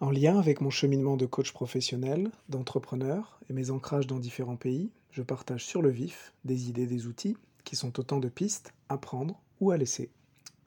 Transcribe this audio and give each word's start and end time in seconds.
En 0.00 0.10
lien 0.10 0.38
avec 0.38 0.62
mon 0.62 0.70
cheminement 0.70 1.18
de 1.18 1.26
coach 1.26 1.52
professionnel, 1.52 2.30
d'entrepreneur 2.48 3.38
et 3.50 3.52
mes 3.52 3.70
ancrages 3.70 4.06
dans 4.06 4.18
différents 4.18 4.56
pays, 4.56 4.90
je 5.10 5.20
partage 5.20 5.66
sur 5.66 5.82
le 5.82 5.90
vif 5.90 6.32
des 6.46 6.70
idées, 6.70 6.86
des 6.86 7.06
outils 7.06 7.36
qui 7.64 7.76
sont 7.76 8.00
autant 8.00 8.18
de 8.18 8.30
pistes 8.30 8.72
à 8.88 8.96
prendre 8.96 9.38
ou 9.60 9.72
à 9.72 9.76
laisser. 9.76 10.10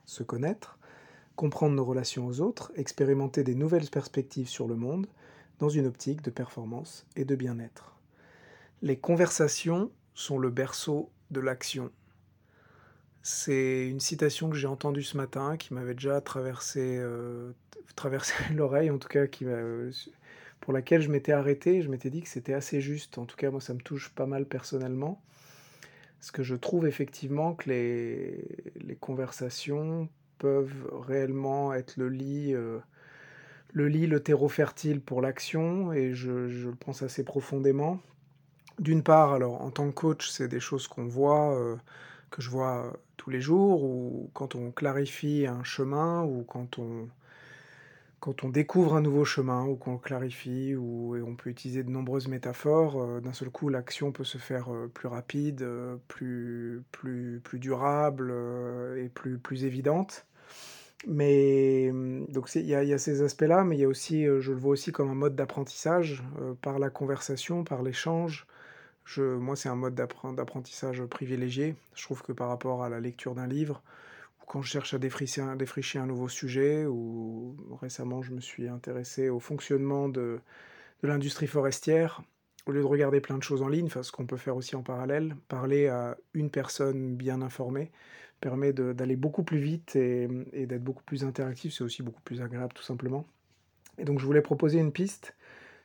Se 0.05 0.21
connaître, 0.21 0.77
comprendre 1.35 1.73
nos 1.73 1.83
relations 1.83 2.27
aux 2.27 2.41
autres, 2.41 2.71
expérimenter 2.75 3.43
des 3.43 3.55
nouvelles 3.55 3.89
perspectives 3.89 4.49
sur 4.49 4.67
le 4.67 4.75
monde 4.75 5.07
dans 5.57 5.69
une 5.69 5.87
optique 5.87 6.21
de 6.21 6.29
performance 6.29 7.07
et 7.15 7.25
de 7.25 7.35
bien-être. 7.35 7.95
Les 8.83 8.97
conversations 8.97 9.89
sont 10.13 10.37
le 10.37 10.51
berceau 10.51 11.09
de 11.31 11.39
l'action. 11.39 11.89
C'est 13.25 13.87
une 13.87 14.01
citation 14.01 14.49
que 14.49 14.57
j'ai 14.57 14.67
entendue 14.67 15.01
ce 15.01 15.15
matin 15.15 15.55
qui 15.55 15.73
m'avait 15.73 15.93
déjà 15.93 16.19
traversé, 16.19 16.97
euh, 16.99 17.53
traversé 17.95 18.33
l'oreille, 18.53 18.91
en 18.91 18.97
tout 18.97 19.07
cas 19.07 19.27
qui 19.27 19.45
euh, 19.45 19.91
pour 20.59 20.73
laquelle 20.73 21.01
je 21.01 21.09
m'étais 21.09 21.31
arrêté. 21.31 21.81
Je 21.81 21.89
m'étais 21.89 22.09
dit 22.09 22.21
que 22.21 22.27
c'était 22.27 22.53
assez 22.53 22.81
juste. 22.81 23.17
En 23.17 23.25
tout 23.25 23.37
cas, 23.37 23.49
moi, 23.49 23.61
ça 23.61 23.73
me 23.73 23.79
touche 23.79 24.09
pas 24.09 24.25
mal 24.25 24.45
personnellement. 24.45 25.21
Parce 26.19 26.31
que 26.31 26.43
je 26.43 26.55
trouve 26.55 26.85
effectivement 26.85 27.53
que 27.53 27.69
les, 27.69 28.45
les 28.75 28.95
conversations 28.95 30.09
peuvent 30.37 30.89
réellement 30.91 31.73
être 31.73 31.95
le 31.95 32.09
lit, 32.09 32.53
euh, 32.53 32.79
le 33.71 33.87
lit, 33.87 34.05
le 34.05 34.21
terreau 34.21 34.49
fertile 34.49 34.99
pour 34.99 35.21
l'action, 35.21 35.93
et 35.93 36.13
je, 36.13 36.49
je, 36.49 36.69
le 36.69 36.75
pense 36.75 37.03
assez 37.03 37.23
profondément. 37.23 38.01
D'une 38.79 39.03
part, 39.03 39.33
alors 39.33 39.61
en 39.61 39.71
tant 39.71 39.87
que 39.87 39.93
coach, 39.93 40.29
c'est 40.29 40.49
des 40.49 40.59
choses 40.59 40.87
qu'on 40.87 41.05
voit, 41.07 41.57
que 42.31 42.41
je 42.41 42.49
vois 42.49 42.93
tous 43.17 43.29
les 43.29 43.41
jours, 43.41 43.83
ou 43.83 44.29
quand 44.33 44.55
on 44.55 44.71
clarifie 44.71 45.45
un 45.47 45.63
chemin, 45.63 46.23
ou 46.23 46.43
quand 46.43 46.79
on, 46.79 47.07
quand 48.23 48.45
on 48.45 48.49
découvre 48.49 48.95
un 48.95 49.01
nouveau 49.01 49.25
chemin 49.25 49.65
ou 49.65 49.75
qu'on 49.75 49.97
clarifie, 49.97 50.75
ou, 50.75 51.17
et 51.17 51.21
on 51.21 51.35
peut 51.35 51.49
utiliser 51.49 51.83
de 51.83 51.89
nombreuses 51.89 52.29
métaphores, 52.29 53.01
euh, 53.01 53.19
d'un 53.19 53.33
seul 53.33 53.49
coup 53.49 53.67
l'action 53.67 54.13
peut 54.13 54.23
se 54.23 54.37
faire 54.37 54.73
euh, 54.73 54.87
plus 54.87 55.09
rapide, 55.09 55.61
euh, 55.61 55.97
plus, 56.07 56.83
plus, 56.93 57.41
plus 57.43 57.59
durable 57.59 58.33
et 58.97 59.09
plus, 59.09 59.37
plus 59.39 59.65
évidente. 59.65 60.25
Mais 61.05 61.89
hum, 61.91 62.25
donc 62.29 62.55
il 62.55 62.61
y, 62.61 62.69
y, 62.69 62.93
a 62.93 62.97
ces 62.97 63.21
aspects-là, 63.23 63.65
mais 63.65 63.75
il 63.75 63.81
y 63.81 63.85
a 63.85 63.89
aussi, 63.89 64.23
je 64.25 64.51
le 64.53 64.57
vois 64.57 64.71
aussi 64.71 64.93
comme 64.93 65.09
un 65.09 65.15
mode 65.15 65.35
d'apprentissage 65.35 66.23
par 66.61 66.79
la 66.79 66.89
conversation, 66.89 67.65
par 67.65 67.83
l'échange. 67.83 68.47
Je, 69.05 69.21
moi, 69.21 69.55
c'est 69.55 69.69
un 69.69 69.75
mode 69.75 69.95
d'apprentissage 69.95 71.03
privilégié. 71.05 71.75
Je 71.95 72.03
trouve 72.03 72.21
que 72.21 72.31
par 72.31 72.49
rapport 72.49 72.83
à 72.83 72.89
la 72.89 72.99
lecture 72.99 73.35
d'un 73.35 73.47
livre, 73.47 73.81
quand 74.47 74.61
je 74.61 74.69
cherche 74.69 74.93
à 74.93 74.97
défricher 74.97 75.41
un, 75.41 76.05
nouveau 76.05 76.29
sujet, 76.29 76.85
ou 76.85 77.55
récemment 77.81 78.21
je 78.21 78.33
me 78.33 78.41
suis 78.41 78.67
intéressé 78.67 79.29
au 79.29 79.39
fonctionnement 79.39 80.09
de, 80.09 80.39
l'industrie 81.01 81.47
forestière, 81.47 82.21
au 82.65 82.71
lieu 82.71 82.81
de 82.81 82.85
regarder 82.85 83.19
plein 83.19 83.37
de 83.37 83.43
choses 83.43 83.61
en 83.61 83.67
ligne, 83.67 83.87
enfin, 83.87 84.03
ce 84.03 84.11
qu'on 84.11 84.25
peut 84.25 84.37
faire 84.37 84.55
aussi 84.55 84.75
en 84.75 84.83
parallèle, 84.83 85.35
parler 85.49 85.87
à 85.87 86.17
une 86.33 86.49
personne 86.49 87.15
bien 87.15 87.41
informée 87.41 87.91
permet 88.39 88.73
d'aller 88.73 89.15
beaucoup 89.15 89.43
plus 89.43 89.59
vite 89.59 89.95
et 89.95 90.27
d'être 90.65 90.83
beaucoup 90.83 91.03
plus 91.03 91.23
interactif, 91.23 91.73
c'est 91.73 91.83
aussi 91.83 92.03
beaucoup 92.03 92.21
plus 92.23 92.41
agréable 92.41 92.73
tout 92.73 92.83
simplement. 92.83 93.25
Et 93.97 94.03
donc 94.03 94.19
je 94.19 94.25
voulais 94.25 94.41
proposer 94.41 94.79
une 94.79 94.91
piste 94.91 95.33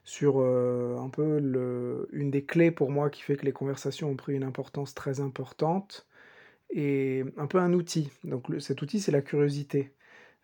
sur 0.09 0.41
euh, 0.41 0.97
un 0.99 1.11
peu 1.11 2.09
une 2.13 2.31
des 2.31 2.43
clés 2.43 2.71
pour 2.71 2.91
moi 2.91 3.11
qui 3.11 3.21
fait 3.21 3.37
que 3.37 3.45
les 3.45 3.53
conversations 3.53 4.11
ont 4.11 4.17
pris 4.17 4.35
une 4.35 4.43
importance 4.43 4.95
très 4.95 5.21
importante 5.21 6.07
et 6.71 7.25
un 7.37 7.47
peu 7.47 7.59
un 7.59 7.75
outil. 7.75 8.11
Donc 8.25 8.47
cet 8.59 8.81
outil, 8.81 9.01
c'est 9.01 9.13
la 9.13 9.21
curiosité. 9.21 9.93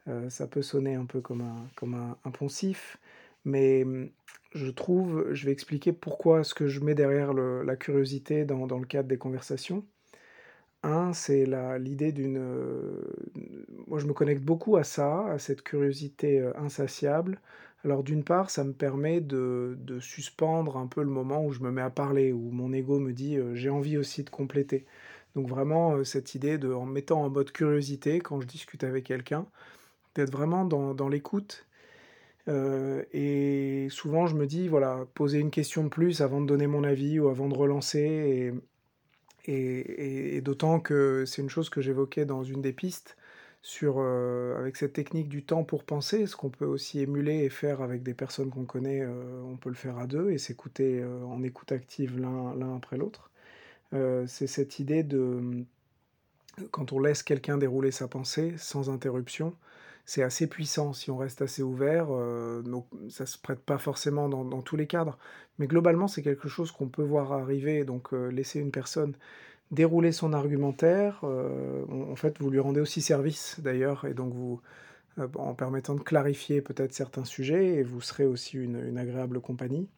Euh, 0.09 0.29
ça 0.29 0.47
peut 0.48 0.62
sonner 0.62 0.97
un 0.97 1.07
peu 1.07 1.23
comme 1.23 1.41
un, 1.41 1.67
comme 1.77 1.95
un, 1.95 2.31
poncif, 2.31 2.98
mais 3.47 3.85
hum, 3.85 4.11
je 4.55 4.70
trouve, 4.70 5.33
je 5.33 5.47
vais 5.47 5.53
expliquer 5.53 5.92
pourquoi 5.95 6.45
ce 6.45 6.55
que 6.55 6.67
je 6.69 6.81
mets 6.81 6.95
derrière 6.95 7.33
la 7.33 7.77
curiosité 7.77 8.45
dans, 8.45 8.67
dans, 8.67 8.79
le 8.79 8.87
cadre 8.87 9.09
des 9.09 9.19
conversations. 9.19 9.86
Un, 10.83 11.14
c'est 11.14 11.47
l'idée 11.79 12.13
d'une... 12.13 12.39
Euh, 12.39 13.03
moi, 13.86 13.98
je 13.98 14.07
me 14.07 14.13
connecte 14.13 14.42
beaucoup 14.42 14.77
à 14.77 14.85
ça, 14.85 15.27
à 15.29 15.39
cette 15.39 15.63
curiosité 15.63 16.41
insatiable. 16.57 17.41
Alors 17.84 18.02
d'une 18.02 18.24
part, 18.24 18.48
ça 18.50 18.64
me 18.64 18.72
permet 18.72 19.20
de, 19.20 19.77
de, 19.78 20.00
suspendre 20.00 20.78
un 20.78 20.86
peu 20.86 21.02
le 21.02 21.11
moment 21.11 21.45
où 21.45 21.52
je 21.52 21.61
me 21.61 21.70
mets 21.70 21.83
à 21.83 21.90
parler, 21.90 22.33
où 22.33 22.50
mon 22.50 22.72
ego 22.72 22.98
me 22.98 23.12
dit 23.12 23.36
euh, 23.36 23.55
j'ai 23.55 23.68
envie 23.68 23.98
aussi 23.98 24.24
de 24.24 24.30
compléter. 24.30 24.86
Donc 25.36 25.48
vraiment, 25.48 25.96
euh, 25.96 26.05
cette 26.05 26.34
idée 26.34 26.56
de, 26.58 26.73
en 26.73 26.86
mettant 26.86 27.23
en 27.23 27.30
mode 27.30 27.52
curiosité, 27.52 28.20
quand 28.20 28.40
je 28.40 28.46
discute 28.46 28.84
avec 28.84 29.05
quelqu'un, 29.05 29.46
d'être 30.14 30.33
vraiment 30.33 30.64
dans, 30.64 31.08
l'écoute. 31.08 31.67
Euh, 32.48 33.05
et 33.12 33.89
souvent, 33.90 34.27
je 34.27 34.36
me 34.36 34.46
dis, 34.46 34.68
voilà, 34.68 35.06
poser 35.14 35.39
une 35.40 35.50
question 35.50 35.84
de 35.84 35.89
plus 35.89 36.23
avant 36.23 36.40
de 36.40 36.46
donner 36.46 36.67
mon 36.67 36.84
avis 36.84 37.20
ou 37.20 37.28
avant 37.28 37.48
de 37.48 37.55
relancer. 37.55 38.55
Et, 39.46 40.36
et 40.36 40.40
d'autant 40.40 40.80
que 40.80 41.24
c'est 41.27 41.42
une 41.42 41.50
chose 41.50 41.68
que 41.70 41.83
j'évoquais 41.83 42.24
dans 42.24 42.44
une 42.44 42.62
des 42.62 42.73
pistes, 42.73 43.17
sur, 43.64 43.95
euh, 43.97 44.58
avec 44.58 44.77
cette 44.77 44.92
technique 44.92 45.30
du 45.30 45.42
temps 45.42 45.64
pour 45.64 45.85
penser, 45.85 46.27
ce 46.27 46.36
qu'on 46.36 46.51
peut 46.51 46.67
aussi 46.67 47.01
émuler 47.01 47.45
et 47.45 47.48
faire 47.48 47.80
avec 47.80 48.02
des 48.02 48.13
personnes 48.13 48.51
qu'on 48.51 48.67
connaît, 48.67 49.01
euh, 49.01 49.41
on 49.42 49.57
peut 49.57 49.70
le 49.70 49.75
faire 49.75 49.97
à 49.97 50.07
deux 50.07 50.30
et 50.30 50.36
s'écouter 50.36 51.01
euh, 51.01 51.25
en 51.25 51.42
écoute 51.42 51.73
active 51.73 52.20
l'un 52.20 52.77
après 52.77 52.98
l'autre. 52.98 53.30
C'est 54.27 54.48
cette 54.48 54.80
idée 54.80 55.05
de 55.05 55.64
quand 56.73 56.92
on 56.92 56.98
laisse 56.98 57.23
quelqu'un 57.23 57.57
dérouler 57.58 57.92
sa 57.92 58.08
pensée 58.08 58.55
sans 58.58 58.91
interruption, 58.91 59.55
c'est 60.05 60.24
assez 60.24 60.48
puissant 60.48 60.92
si 60.92 61.13
on 61.13 61.17
reste 61.17 61.42
assez 61.42 61.63
ouvert. 61.63 62.08
Donc 62.64 62.89
ça 63.08 63.24
se 63.24 63.39
prête 63.39 63.61
pas 63.61 63.79
forcément 63.79 64.29
dans, 64.29 64.45
dans 64.45 64.63
tous 64.63 64.77
les 64.77 64.89
cadres, 64.89 65.17
mais 65.61 65.69
globalement 65.69 66.08
c'est 66.08 66.23
quelque 66.23 66.48
chose 66.48 66.73
qu'on 66.73 66.89
peut 66.89 67.05
voir 67.05 67.33
arriver. 67.33 67.85
Donc 67.85 68.11
laisser 68.11 68.58
une 68.58 68.73
personne 68.73 69.14
dérouler 69.70 70.13
son 70.13 70.33
argumentaire, 70.33 71.20
euh, 71.25 71.85
en 71.89 72.17
fait 72.17 72.39
vous 72.41 72.51
lui 72.51 72.61
rendez 72.61 72.80
aussi 72.80 73.01
service 73.01 73.61
d'ailleurs, 73.61 74.05
et 74.05 74.14
donc 74.14 74.33
vous 74.33 74.61
euh, 75.19 75.29
en 75.36 75.55
permettant 75.55 75.95
de 75.95 76.01
clarifier 76.01 76.61
peut-être 76.61 76.92
certains 76.92 77.25
sujets, 77.25 77.74
et 77.77 77.83
vous 77.83 78.01
serez 78.01 78.27
aussi 78.27 78.57
une, 78.58 78.80
une 78.86 78.98
agréable 78.98 79.41
compagnie. 79.41 79.89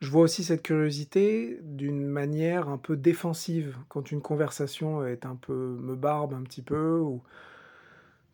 Je 0.00 0.10
vois 0.10 0.22
aussi 0.22 0.44
cette 0.44 0.62
curiosité 0.62 1.58
d'une 1.62 2.04
manière 2.04 2.68
un 2.68 2.78
peu 2.78 2.96
défensive 2.96 3.78
quand 3.88 4.10
une 4.10 4.20
conversation 4.20 5.06
est 5.06 5.24
un 5.24 5.36
peu 5.36 5.78
me 5.80 5.94
barbe 5.94 6.34
un 6.34 6.42
petit 6.42 6.62
peu 6.62 6.98
ou 6.98 7.22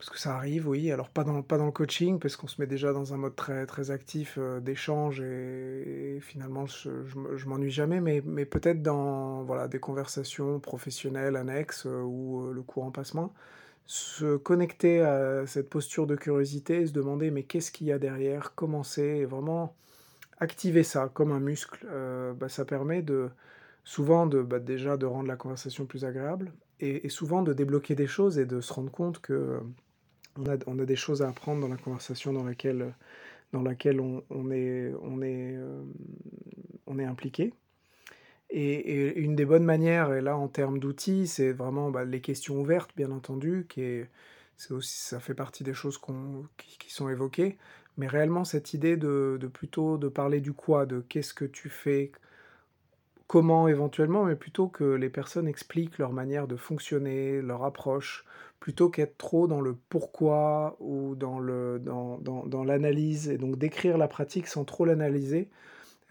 parce 0.01 0.09
que 0.09 0.19
ça 0.19 0.35
arrive, 0.35 0.67
oui. 0.67 0.91
Alors 0.91 1.11
pas 1.11 1.25
dans 1.25 1.43
pas 1.43 1.59
dans 1.59 1.67
le 1.67 1.73
coaching 1.73 2.19
parce 2.19 2.35
qu'on 2.35 2.47
se 2.47 2.59
met 2.59 2.67
déjà 2.67 2.95
dans 2.95 3.13
un 3.13 3.19
mode 3.19 3.37
très 3.37 3.67
très 3.67 3.91
actif 3.91 4.39
euh, 4.39 4.59
d'échange 4.59 5.21
et, 5.21 6.19
finalement 6.23 6.65
je, 6.65 6.91
je, 7.37 7.47
m'ennuie 7.47 7.71
jamais, 7.71 8.01
mais 8.01 8.23
mais 8.25 8.47
peut-être 8.47 8.83
dans 8.83 9.43
voilà 9.43 9.69
des 9.69 9.79
conversations 9.79 10.59
professionnelles 10.59 11.37
annexes 11.37 11.85
euh, 11.85 12.01
où 12.01 12.47
euh, 12.47 12.55
le 12.55 12.63
courant 12.63 12.91
passe 12.91 13.13
moins, 13.13 13.31
se 13.85 14.39
connecter 14.39 15.03
à 15.03 15.47
cette 15.47 15.69
posture 15.69 16.07
de 16.07 16.17
curiosité, 16.17 16.81
et 16.81 16.87
se 16.87 16.93
demander 16.93 17.31
mais 17.31 17.43
qu'est-ce 17.43 17.71
qu'il 17.71 17.89
y 17.89 17.93
a 17.93 17.99
derrière, 17.99 18.55
comment 18.55 18.83
c'est, 18.83 19.19
et 19.19 19.25
vraiment 19.27 19.75
activer 20.39 20.83
ça 20.83 21.11
comme 21.13 21.33
un 21.33 21.41
muscle, 21.41 21.87
euh, 21.91 22.33
bah, 22.33 22.49
ça 22.49 22.65
permet 22.65 23.03
de 23.03 23.29
souvent 23.85 24.27
de 24.27 24.41
bah, 24.43 24.61
déjà 24.61 24.97
de 24.97 25.05
rendre 25.05 25.29
la 25.29 25.37
conversation 25.37 25.85
plus 25.85 26.07
agréable 26.07 26.53
et, 26.81 27.09
souvent 27.09 27.43
de 27.43 27.53
débloquer 27.53 27.95
des 27.95 28.07
choses 28.07 28.39
et 28.39 28.47
de 28.47 28.61
se 28.61 28.73
rendre 28.73 28.91
compte 28.91 29.21
que 29.21 29.61
on 30.37 30.79
a, 30.79 30.85
des 30.85 30.97
choses 30.97 31.23
à 31.23 31.29
apprendre 31.29 31.61
dans 31.61 31.69
la 31.69 31.77
conversation 31.77 32.33
dans 32.33 32.45
laquelle, 32.45 32.95
dans 33.53 33.63
laquelle 33.63 34.01
on, 34.01 34.23
est, 34.51 34.93
on 35.03 35.23
est, 35.23 35.57
euh, 35.57 35.83
on 36.87 36.99
est 36.99 37.05
impliqué. 37.05 37.53
Et, 38.51 39.21
une 39.21 39.37
des 39.37 39.45
bonnes 39.45 39.65
manières, 39.65 40.13
et 40.13 40.21
là 40.21 40.37
en 40.37 40.49
termes 40.49 40.79
d'outils, 40.79 41.29
c'est 41.29 41.53
vraiment 41.53 41.91
bah, 41.91 42.05
les 42.05 42.21
questions 42.21 42.61
ouvertes, 42.61 42.91
bien 42.97 43.11
entendu, 43.13 43.67
qui 43.69 43.83
est, 43.83 44.11
aussi, 44.71 44.99
ça 44.99 45.21
fait 45.21 45.35
partie 45.35 45.65
des 45.65 45.73
choses 45.73 45.99
qui, 46.57 46.79
qui, 46.79 46.93
sont 46.93 47.09
évoquées, 47.09 47.59
mais 47.97 48.09
réellement 48.09 48.45
cette 48.45 48.75
idée 48.75 48.97
de, 48.97 49.39
de, 49.41 49.47
plutôt 49.47 49.99
de 49.99 50.09
parler 50.09 50.41
du 50.41 50.53
quoi, 50.53 50.85
de 50.85 51.01
qu'est-ce 51.01 51.33
que 51.33 51.45
tu 51.45 51.69
fais, 51.69 52.13
comment 53.27 53.69
éventuellement, 53.69 54.25
mais 54.25 54.35
plutôt 54.35 54.69
que 54.69 54.85
les 54.85 55.09
personnes 55.09 55.47
expliquent 55.47 55.99
leur 55.99 56.13
manière 56.13 56.49
de 56.49 56.57
fonctionner, 56.57 57.41
leur 57.41 57.63
approche, 57.65 58.25
plutôt 58.61 58.91
qu'être 58.91 59.17
trop 59.19 59.47
dans 59.49 59.61
le 59.61 59.75
pourquoi 59.89 60.77
ou 60.81 61.15
dans 61.17 61.39
le 61.39 61.79
dans, 61.81 62.19
dans, 62.19 62.47
dans 62.47 62.65
l'analyse, 62.65 63.29
et 63.29 63.39
donc 63.39 63.59
décrire 63.59 63.99
la 63.99 64.09
pratique 64.09 64.47
sans 64.47 64.65
trop 64.65 64.85
l'analyser, 64.85 65.49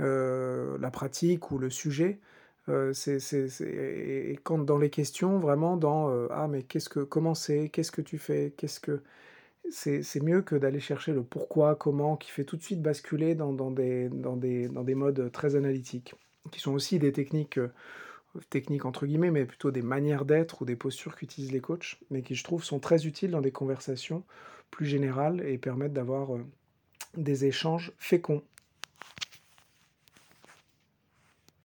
euh, 0.01 0.77
la 0.79 0.91
pratique 0.91 1.51
ou 1.51 1.57
le 1.59 1.69
sujet. 1.69 2.19
Euh, 2.67 2.93
c'est, 2.93 3.19
c'est, 3.19 3.47
et 3.61 4.37
quand 4.43 4.59
dans 4.59 4.77
les 4.77 4.89
questions, 4.91 5.39
vraiment 5.39 5.77
dans 5.77 6.09
euh, 6.11 6.27
ah 6.31 6.47
mais 6.47 6.63
qu'est-ce 6.63 6.89
que 6.89 6.99
comment 6.99 7.33
c'est, 7.35 7.69
qu'est-ce 7.69 7.91
que 7.91 8.01
tu 8.01 8.17
fais, 8.17 8.53
qu'est-ce 8.57 8.79
que 8.79 9.01
c'est, 9.71 10.03
mieux 10.23 10.41
que 10.41 10.55
d'aller 10.55 10.79
chercher 10.79 11.13
le 11.13 11.23
pourquoi, 11.23 11.75
comment, 11.75 12.17
qui 12.17 12.31
fait 12.31 12.43
tout 12.43 12.57
de 12.57 12.61
suite 12.63 12.81
basculer 12.81 13.35
dans, 13.35 13.53
dans, 13.53 13.71
des, 13.71 14.09
dans, 14.09 14.35
des, 14.35 14.67
dans 14.67 14.83
des 14.83 14.95
modes 14.95 15.31
très 15.31 15.55
analytiques 15.55 16.15
qui 16.51 16.59
sont 16.59 16.73
aussi 16.73 16.99
des 16.99 17.11
techniques, 17.11 17.59
techniques 18.49 18.85
entre 18.85 19.05
guillemets, 19.05 19.31
mais 19.31 19.45
plutôt 19.45 19.71
des 19.71 19.81
manières 19.81 20.25
d'être 20.25 20.61
ou 20.61 20.65
des 20.65 20.75
postures 20.75 21.15
qu'utilisent 21.15 21.51
les 21.51 21.61
coachs, 21.61 21.97
mais 22.09 22.21
qui 22.21 22.35
je 22.35 22.43
trouve 22.43 22.63
sont 22.63 22.79
très 22.79 23.05
utiles 23.05 23.31
dans 23.31 23.41
des 23.41 23.51
conversations 23.51 24.23
plus 24.71 24.85
générales 24.85 25.41
et 25.45 25.57
permettent 25.57 25.93
d'avoir 25.93 26.35
euh, 26.35 26.45
des 27.17 27.45
échanges 27.45 27.91
féconds 27.97 28.43